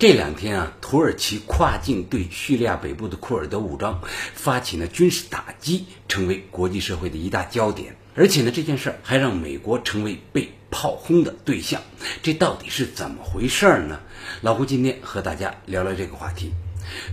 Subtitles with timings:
[0.00, 4.00] 这两天啊，土耳其跨境对叙利亚北部的库尔德武装
[4.32, 7.96] 发起了军事打击，成为国际社会的一大焦点。
[8.14, 11.82] 而且呢，这件事儿还让美国成为被炮轰的对象，
[12.22, 14.00] 这到底是怎么回事儿呢？
[14.40, 16.52] 老胡今天和大家聊聊这个话题。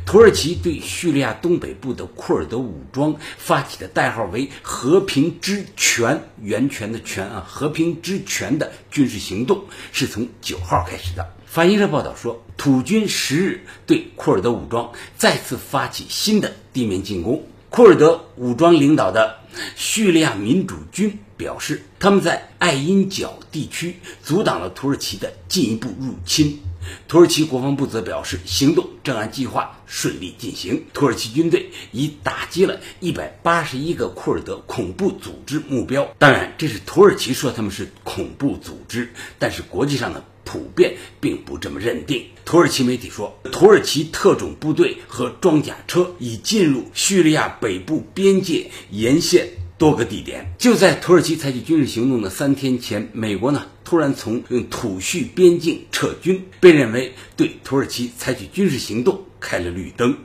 [0.05, 11.33] 土耳其对叙利亚东北部的库尔德武装发起的代号为“和平之泉”源泉的泉啊，“和平之泉”的军事行动是从九号开始的。
[11.47, 17.47] 法新社报道说，土军十日对库尔德武装再次发起新的地面进攻。
[17.69, 19.38] 库尔德武装领导的
[19.75, 26.59] 叙利亚民主军表示，他们在艾因角地区阻挡了土耳其的进一步入侵。
[27.07, 30.85] 土耳其国防部则表示，行动正按计划顺利进行。
[30.94, 36.07] 土耳其军队已打击了一百八十一个库尔德恐怖组织目标。
[36.19, 42.26] 当然，这是土耳其说他们是恐怖组织，但是国际上呢，普遍并不这么认定。
[42.45, 49.50] 土耳其媒体说，土耳其特种部队和装甲车已进入叙利亚北部边界沿线。
[49.78, 60.18] 多个地点就在土耳其采取军事行动的三天前，美国呢突然从土叙边境撤军，被认为对土耳其采取军事行动开了绿灯。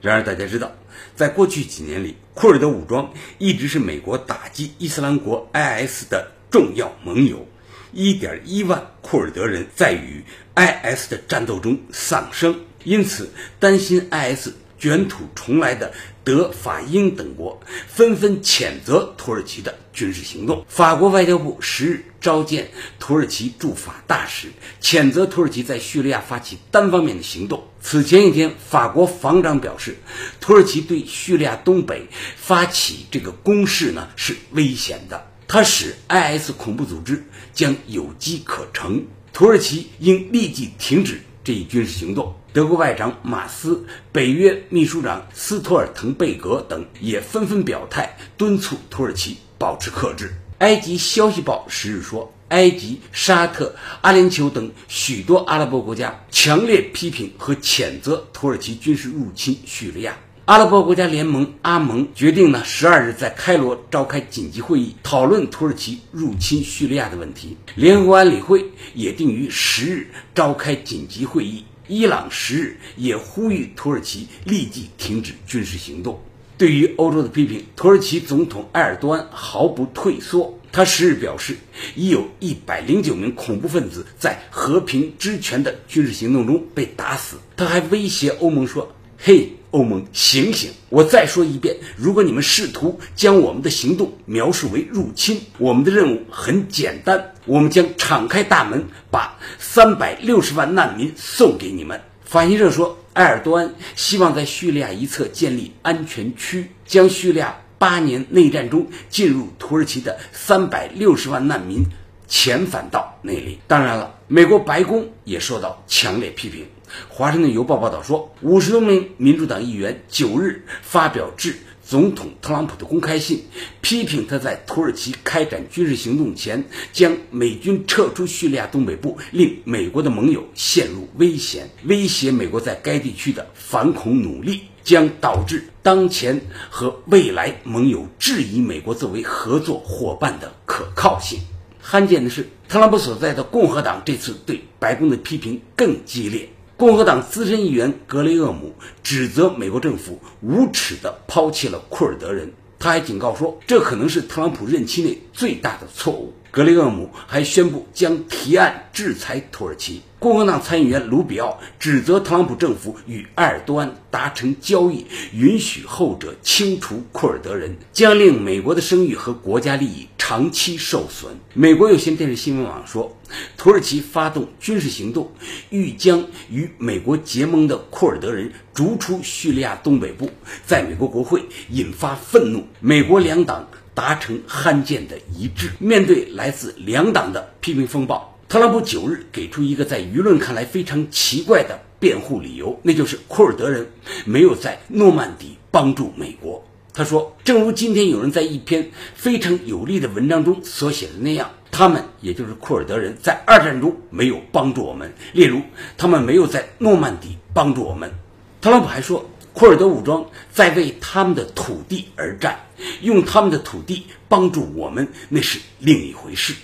[0.00, 0.72] 然而，大家知道，
[1.14, 7.46] 在过去几年里，库尔德武装一直是美国打击伊斯兰国 IS 的重要盟友。
[7.92, 10.24] 一点一万库尔德人在与
[10.56, 13.30] IS 的战斗中丧生，因此
[13.60, 14.48] 担心 IS。
[14.76, 20.66] 卷土重来的德法英等国纷纷谴责土耳其的军事行动。
[20.68, 24.48] 法国外交部十日召见土耳其驻法大使，
[24.82, 27.66] 谴责土耳其在叙利亚发起单方面的行动。
[27.80, 29.96] 此前一天，法国防长表示，
[30.38, 42.34] 土耳其对叙利亚东北发起这个攻势呢是危险的，它使 IS 恐怖组织将有机可乘，土耳其应立即停止这一军事行动。
[42.52, 50.34] 德国外长马斯、北约秘书长斯托尔滕贝格等也纷纷表态，敦促土耳其保持克制。
[50.58, 60.16] 埃及消息报十日说，埃及、沙特、阿联酋等许多阿拉伯国家强烈批评和谴责土耳其军事入侵叙利亚。
[60.46, 67.56] 阿拉伯国家联盟阿盟决定呢，十二日在开罗召开紧急会议，讨论土耳其入侵叙利亚的问题。
[67.74, 68.62] 联合国安理会
[68.92, 71.64] 也定于十日召开紧急会议。
[71.88, 76.20] 伊朗十日也呼吁土耳其立即停止军事行动。
[76.58, 80.58] 对于欧洲的批评，土耳其总统埃尔多安毫不退缩。
[80.70, 81.56] 他十日表示，
[81.94, 87.38] 已有一百零九名恐怖分子在和平之权的军事行动中被打死。
[87.56, 90.70] 他还威胁欧盟说：“嘿。”欧盟，醒醒！
[90.88, 102.00] 我再说一遍，如果你们试图将我们的行动描述为入侵，我们的任务很简单，我们将敞开大门，把三百六十万难民送给你们。
[102.24, 111.84] 法新社说，埃尔多安希望在叙利亚一侧建立安全区，将叙利亚八年内战中进入土耳其的三百六十万难民
[112.28, 113.58] 遣返到那里。
[113.66, 116.64] 当然了，美国白宫也受到强烈批评。
[117.08, 121.56] 华盛顿邮报报道说，五十多名民主党议员九日发表致
[121.86, 123.44] 总统特朗普的公开信，
[123.80, 136.40] 批评他在土耳其开展军事行动前将美军撤出叙利亚东北部，令美国的盟友陷入危险，威胁美国在该地区的反恐努力，将导致当前
[136.70, 141.38] 和未来盟友质疑美国作为合作伙伴的可靠性。
[141.86, 146.48] 罕见的是，特朗普所在的共和党这次对白宫的批评更激烈。
[146.76, 156.32] 共和党资深议员格雷厄姆指责美国政府无耻地抛弃了库尔德人，他还警告说，这可能是特朗普任期内最大的错误。
[156.50, 160.00] 格雷厄姆还宣布将提案制裁土耳其。
[160.20, 165.04] 共和党参议员卢比奥指责特朗普政府与埃尔多安达成交易，
[165.34, 171.36] 允许后者清除库尔德人，将令美国的声誉和国家利益长期受损。
[171.52, 173.18] 美国有线电视新闻网说，
[173.58, 175.30] 土耳其发动军事行动，
[175.68, 180.30] 欲将与美国结盟的库尔德人逐出叙利亚东北部，
[180.64, 182.64] 在美国国会引发愤怒。
[182.80, 185.70] 美国两党达成罕见的一致。
[185.78, 188.36] 面对来自两党的批评风暴。
[188.48, 193.88] 特朗普九日给出一个在舆论看来非常奇怪的辩护理由，那就是库尔德人
[194.24, 196.62] 没有在诺曼底帮助美国。
[196.92, 205.60] 他说：“正如今天有人在一篇非常有力的文章中所写的那样，他们也就是库尔德人在二战中没有帮助我们，例如
[205.96, 208.12] 他们没有在诺曼底帮助我们。
[208.60, 212.58] 特朗普还说，库尔德武装在为他们的土地而战，
[213.00, 216.54] 用他们的土地帮助我们那是另一回事。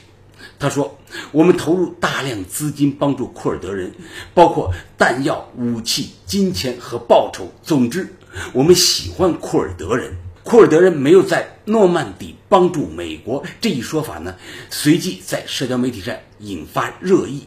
[0.58, 0.98] 他说
[1.32, 3.92] ：“我们投入大量资金帮助库尔德人，
[4.34, 7.50] 包括弹药、武器、金钱和报酬。
[7.62, 8.12] 总之，
[8.52, 10.16] 我们喜欢库尔德人。
[10.42, 14.34] 库尔德人没有在诺曼底帮助美国这一说法呢，
[14.68, 17.46] 随即在社交媒体上引发热议。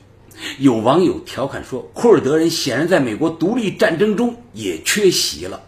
[0.59, 5.63] 有网友调侃说，库尔德人显然在美国独立战争中也缺席了。”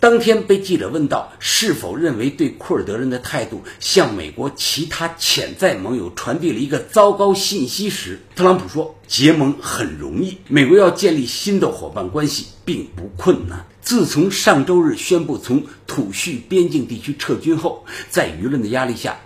[0.00, 19.20] 当天被记者问到是否认为对库尔德人的态度向美国其他潜在盟友传递了一个糟糕信息时，特朗普说：“结盟很容易，美国要建立新的伙伴关系并不困难。”自从上周日宣布从土叙边境地区撤军后，在舆论的压力下。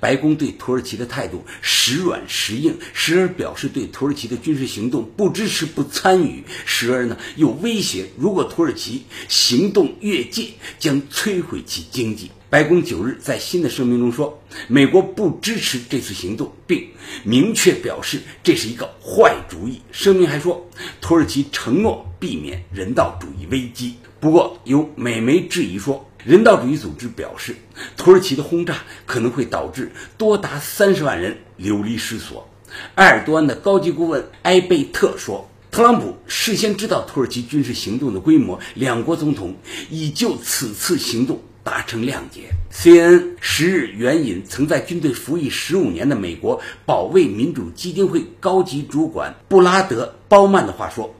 [0.00, 12.30] 白宫对土耳其的态度时软时硬，时而表示对土耳其的军事行动不支持、不参与，时而呢又威胁，如果土耳其行动越界，将摧毁其经济。
[12.48, 16.88] 白宫九日在新的声明中说，美国不支持这次行动，并
[17.22, 19.80] 明确表示这是一个坏主意。
[19.92, 20.68] 声明还说，
[21.00, 23.94] 土耳其承诺避免人道主义危机。
[24.18, 26.09] 不过，有美媒质疑说。
[26.24, 27.56] 人道主义组织表示，
[27.96, 28.76] 土耳其的轰炸
[29.06, 32.48] 可能会导致多达三十万人流离失所。
[32.94, 39.56] 埃尔多安的高级顾问埃贝特说：“特朗普事先知道土耳其军事行动的规模，两国总统
[39.90, 42.50] 已就此次行动达成谅解。
[42.72, 51.14] ”CNN 十日援引曾在军队服役十五年的美国保卫民主基金会高级主管布拉德·鲍曼的话说：“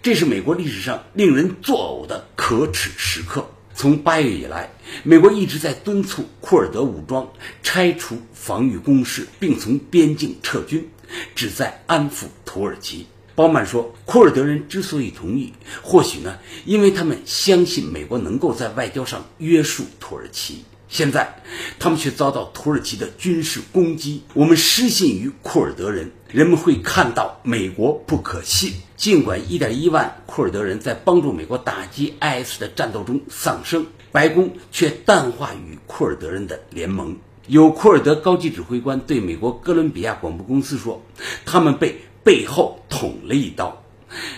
[0.00, 4.70] 这是美国历史上令人作呕的可耻时刻。”从八月以来，
[5.02, 7.28] 美国一直在敦促库尔德武装
[7.62, 10.88] 拆除防御工事，并从边境撤军，
[11.34, 13.06] 旨在安抚土耳其。
[13.34, 20.64] 鲍曼说，库尔德人之所以同意，或许呢，因为他们相信美国能够在外交上约束土耳其。
[20.88, 21.42] 现在，
[21.80, 24.22] 他们却遭到土耳其的军事攻击。
[24.34, 28.72] 我们失信于库尔德人，人们会看到美国不可信。
[28.96, 37.16] 尽管1.1万库尔德人在帮助美国打击 IS 的战斗中丧生，白宫却淡化与库尔德人的联盟。
[37.46, 41.00] 有库尔德高级指挥官对美国哥伦比亚广播公司说
[41.46, 43.80] ：“他们被背后捅了一刀。”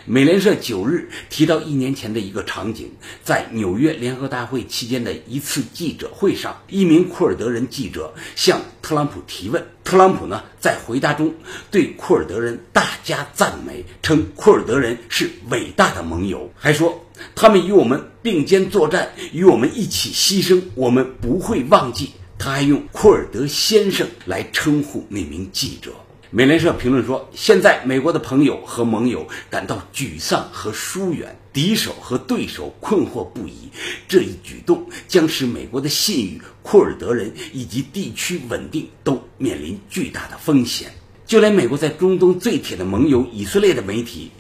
[0.05, 2.91] 美联社九日提到一年前的一个场景，
[3.25, 11.35] 在纽约联合大会期间的一次记者会上，一名库尔德人记者向特朗普提问，特朗普呢在回答中
[11.71, 22.11] 对库尔德人大加赞美，称库尔德人是伟大的盟友，还说他们与我们并肩作战，与我们一起牺牲，我们不会忘记。
[22.39, 25.91] 他还用库尔德先生来称呼那名记者。
[26.37, 33.71] 美联社评论说：“现在美国的朋友和盟友感到沮丧和疏远，敌手和对手困惑不已。
[34.07, 40.91] 这一举动将使美国的信誉、库尔德人以及地区稳定都面临巨大的风险。
[41.25, 44.31] 就连美国在中东最铁的盟友以色列的媒体，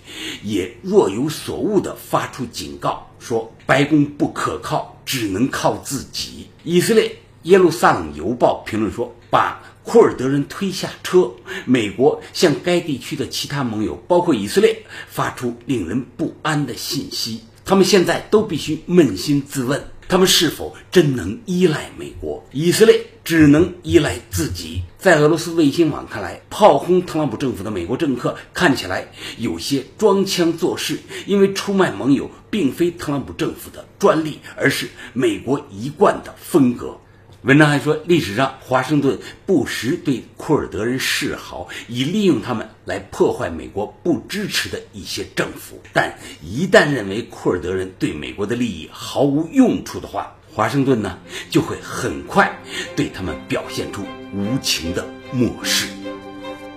[0.42, 11.30] 也若有所悟地发出警告，说白宫不可靠，只能靠自己。”以色列耶路撒冷邮报评论说：“把。”库尔德人推下车，
[11.64, 17.42] 美国向该地区的其他盟友，包括以色列，发出令人不安的信息。
[17.64, 22.44] 他们现在都必须扪心自问：他们是否真能依赖美国？
[22.50, 24.82] 以色列只能依赖自己。
[24.98, 36.98] 在俄罗斯卫星网看来，炮轰特朗普政府的美国政客看起来有些装腔作势，因为出卖盟友并非特朗普政府的专利，而是美国一贯的风格。
[37.46, 45.80] 文章还说，历史上华盛顿不时对库尔德人示好，以利用他们来破坏美国不支持的一些政府。
[45.92, 46.12] 但
[46.42, 52.52] 一旦认为库尔德人对美国的利益毫无用处的话，华盛顿呢就会很快
[52.96, 54.02] 对他们表现出
[54.34, 55.86] 无情的漠视。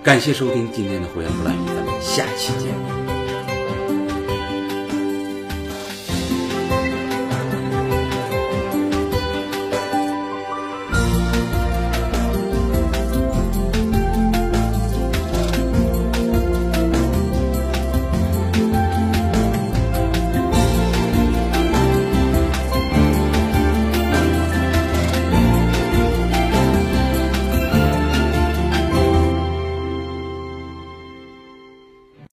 [0.04, 3.09] 感谢收听今天的《胡言不乱语》，咱们下期见。